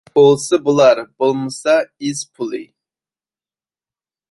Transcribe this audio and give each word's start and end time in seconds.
بولسا 0.17 0.55
بولار، 0.67 0.97
بولمىسا 1.23 1.75
ئىز 2.09 2.23
پۇلى. 2.39 2.65